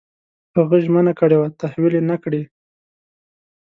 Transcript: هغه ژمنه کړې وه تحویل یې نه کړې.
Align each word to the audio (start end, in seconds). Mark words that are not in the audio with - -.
هغه 0.55 0.77
ژمنه 0.85 1.13
کړې 1.19 1.35
وه 1.39 1.47
تحویل 1.61 1.93
یې 1.97 2.03
نه 2.11 2.15
کړې. 2.23 2.41